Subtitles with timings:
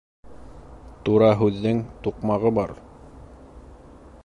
[1.09, 2.73] Тура һүҙҙең туҡмағы бар.